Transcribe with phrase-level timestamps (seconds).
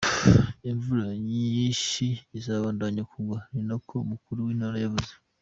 [0.69, 2.05] "Imvura nyinshi
[2.37, 5.11] izobandanya kugwa" ni ko uwo mukuru w'intara yavuze.